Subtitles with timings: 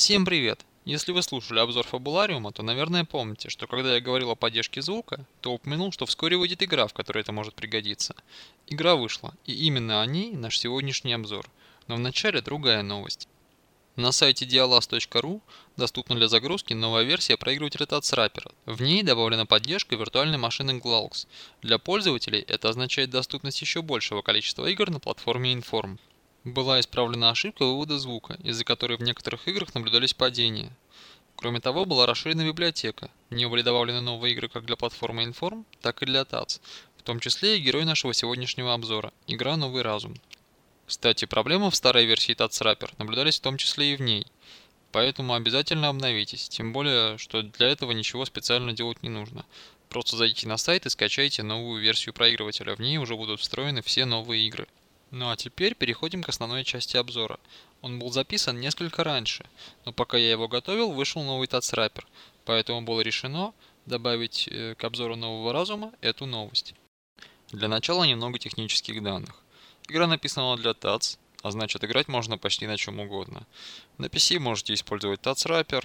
[0.00, 0.64] Всем привет!
[0.86, 5.26] Если вы слушали обзор Фабулариума, то, наверное, помните, что когда я говорил о поддержке звука,
[5.42, 8.14] то упомянул, что вскоре выйдет игра, в которой это может пригодиться.
[8.66, 11.46] Игра вышла, и именно о ней наш сегодняшний обзор.
[11.86, 13.28] Но вначале другая новость.
[13.94, 15.42] На сайте dialas.ru
[15.76, 18.54] доступна для загрузки новая версия проигрывателя TouchRapper.
[18.64, 21.26] В ней добавлена поддержка виртуальной машины Glaux.
[21.60, 25.98] Для пользователей это означает доступность еще большего количества игр на платформе Inform.
[26.44, 30.72] Была исправлена ошибка вывода звука, из-за которой в некоторых играх наблюдались падения.
[31.36, 33.10] Кроме того, была расширена библиотека.
[33.28, 36.62] В нее были добавлены новые игры как для платформы Inform, так и для TATS,
[36.96, 40.18] в том числе и герой нашего сегодняшнего обзора– игра «Новый разум».
[40.86, 44.26] Кстати, проблемы в старой версии TATS Rapper наблюдались в том числе и в ней,
[44.92, 49.44] поэтому обязательно обновитесь, тем более, что для этого ничего специально делать не нужно.
[49.90, 54.06] Просто зайдите на сайт и скачайте новую версию проигрывателя, в ней уже будут встроены все
[54.06, 54.66] новые игры.
[55.10, 57.40] Ну а теперь переходим к основной части обзора.
[57.82, 59.44] Он был записан несколько раньше,
[59.84, 62.04] но пока я его готовил, вышел новый TATS
[62.44, 63.52] поэтому было решено
[63.86, 66.74] добавить э, к обзору нового разума эту новость.
[67.50, 69.42] Для начала немного технических данных.
[69.88, 73.46] Игра написана для TATS, а значит играть можно почти на чем угодно.
[73.98, 75.84] На PC можете использовать TATS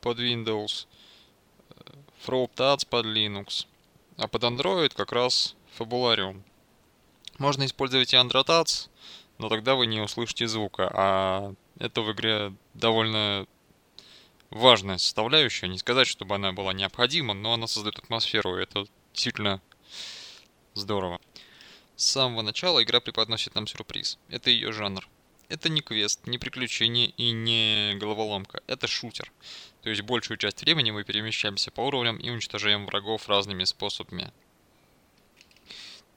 [0.00, 0.86] под Windows,
[1.70, 3.66] э, TATS под Linux,
[4.16, 6.42] а под Android как раз Fabularium.
[7.38, 8.88] Можно использовать и Androtats,
[9.38, 13.46] но тогда вы не услышите звука, а это в игре довольно
[14.50, 15.68] важная составляющая.
[15.68, 19.62] Не сказать, чтобы она была необходима, но она создает атмосферу, и это действительно
[20.74, 21.20] здорово.
[21.94, 24.18] С самого начала игра преподносит нам сюрприз.
[24.28, 25.08] Это ее жанр.
[25.48, 28.62] Это не квест, не приключение и не головоломка.
[28.66, 29.32] Это шутер.
[29.82, 34.32] То есть большую часть времени мы перемещаемся по уровням и уничтожаем врагов разными способами.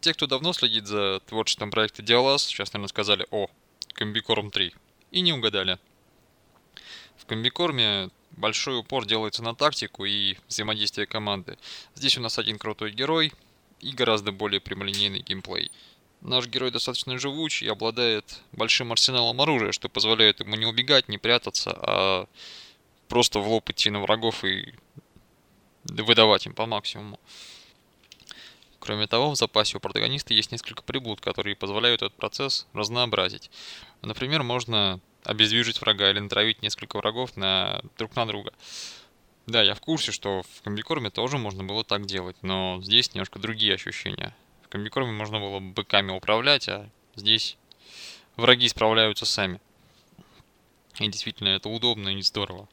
[0.00, 3.48] Те, кто давно следит за творчеством проекта Диалас, сейчас, наверное, сказали «О,
[3.92, 4.74] Комбикорм 3».
[5.10, 5.78] И не угадали.
[7.18, 11.58] В Комбикорме большой упор делается на тактику и взаимодействие команды.
[11.94, 13.32] Здесь у нас один крутой герой
[13.80, 15.70] и гораздо более прямолинейный геймплей.
[16.22, 21.18] Наш герой достаточно живучий и обладает большим арсеналом оружия, что позволяет ему не убегать, не
[21.18, 22.26] прятаться, а
[23.08, 24.74] просто в лоб идти на врагов и
[25.84, 27.20] выдавать им по максимуму.
[28.90, 33.48] Кроме того, в запасе у протагониста есть несколько приблуд, которые позволяют этот процесс разнообразить.
[34.02, 38.52] Например, можно обездвижить врага или натравить несколько врагов на, друг на друга.
[39.46, 43.38] Да, я в курсе, что в комбикорме тоже можно было так делать, но здесь немножко
[43.38, 44.34] другие ощущения.
[44.64, 47.58] В комбикорме можно было быками управлять, а здесь
[48.34, 49.60] враги справляются сами.
[50.98, 52.68] И действительно, это удобно и здорово.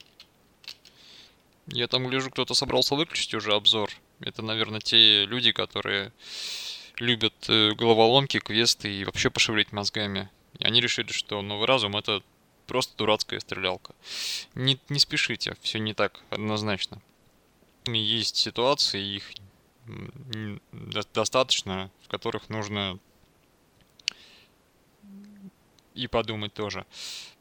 [1.68, 3.92] Я там гляжу, кто-то собрался выключить уже обзор.
[4.20, 6.12] Это, наверное, те люди, которые
[6.98, 10.30] любят э, головоломки, квесты и вообще пошевелить мозгами.
[10.60, 12.24] И они решили, что новый разум это
[12.66, 13.94] просто дурацкая стрелялка.
[14.56, 17.02] Не, не спешите, все не так однозначно.
[17.86, 19.32] Есть ситуации, их
[20.72, 23.00] достаточно, в которых нужно
[25.94, 26.86] и подумать тоже.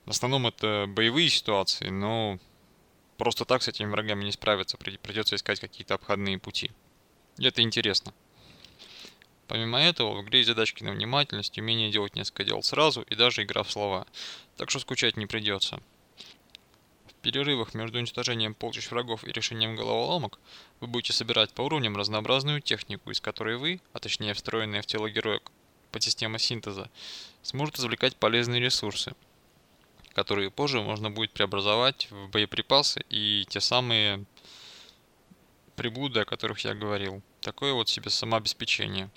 [0.04, 2.38] В основном это боевые ситуации, но
[3.16, 6.70] просто так с этими врагами не справиться, придется искать какие-то обходные пути.
[7.38, 8.12] Это интересно.
[9.48, 13.42] Помимо этого, в игре есть задачки на внимательность, умение делать несколько дел сразу и даже
[13.42, 14.06] игра в слова,
[14.56, 15.80] так что скучать не придется.
[17.08, 20.38] В перерывах между уничтожением полчищ врагов и решением головоломок
[20.80, 25.08] вы будете собирать по уровням разнообразную технику, из которой вы, а точнее встроенная в тело
[25.08, 25.40] героя
[25.92, 26.90] подсистема синтеза,
[27.42, 29.14] сможете извлекать полезные ресурсы–
[30.16, 34.24] которые позже можно будет преобразовать в боеприпасы и те самые
[35.76, 37.20] приблуды, о которых я говорил.
[37.42, 39.10] Такое вот себе самообеспечение.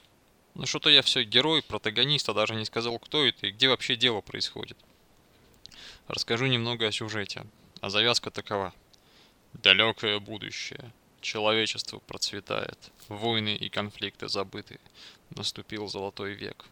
[0.55, 3.95] Ну что-то я все герой, протагонист, а даже не сказал, кто это и где вообще
[3.95, 4.77] дело происходит.
[6.09, 7.45] Расскажу немного о сюжете.
[7.79, 8.73] А завязка такова.
[9.53, 10.91] Далекое будущее.
[11.21, 12.91] Человечество процветает.
[13.07, 14.81] Войны и конфликты забыты.
[15.29, 16.65] Наступил золотой век.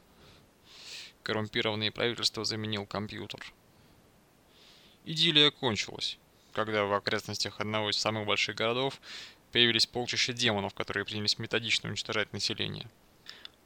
[1.24, 3.54] Коррумпированное правительство заменил компьютер.
[5.08, 6.18] Идиллия кончилась,
[6.52, 9.00] когда в окрестностях одного из самых больших городов
[9.54, 12.90] появились полчища демонов, которые принялись методично уничтожать население.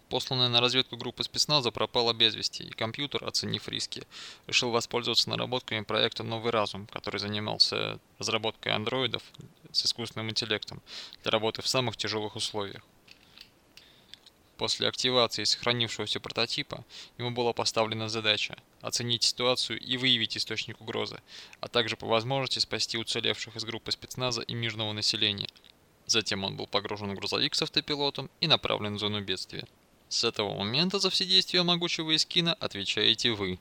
[0.10, 4.04] Посланная на разведку группа спецназа пропала без вести, и компьютер, оценив риски,
[4.46, 9.24] решил воспользоваться наработками проекта «Новый разум», который занимался разработкой андроидов
[9.72, 10.80] с искусственным интеллектом
[11.24, 12.84] для работы в самых тяжелых условиях.
[14.62, 16.86] После активации сохранившегося прототипа
[17.18, 21.20] ему была поставлена задача оценить ситуацию и выявить источник угрозы,
[21.62, 25.50] а также по возможности спасти уцелевших из группы спецназа и мирного населения.
[26.06, 29.68] Затем он был погружен в грузовик с автопилотом и направлен в зону бедствия.
[30.10, 33.58] С этого момента за все действия могучего Искина отвечаете вы.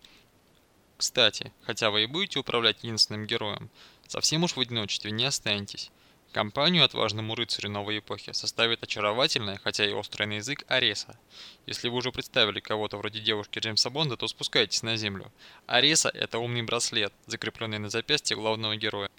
[0.99, 3.71] Кстати, хотя вы и будете управлять единственным героем,
[4.07, 5.91] совсем уж в одиночестве не останетесь.
[6.33, 11.19] Компанию отважному рыцарю новой эпохи составит очаровательная, хотя и острый на язык, Ареса.
[11.67, 15.33] Если вы уже представили кого-то вроде девушки Джеймса Бонда, то спускайтесь на землю.
[15.67, 19.11] Ареса– это умный браслет, закрепленный на запястье главного героя.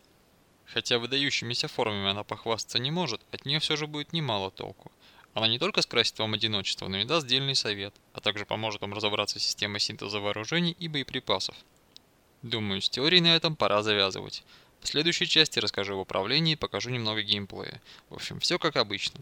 [0.65, 4.89] Хотя выдающимися формами она похвастаться не может, от нее все же будет немало толку.
[5.33, 8.93] Она не только скрасит вам одиночество, но и даст дельный совет, а также поможет вам
[8.93, 11.55] разобраться с системой синтеза вооружений и боеприпасов.
[12.41, 14.43] Думаю, с теорией на этом пора завязывать.
[14.81, 17.81] В следующей части расскажу об управлении и покажу немного геймплея.
[18.09, 19.21] В общем, все как обычно.